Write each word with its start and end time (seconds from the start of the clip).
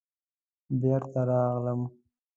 بېرته 0.81 1.19
راغلم. 1.29 1.81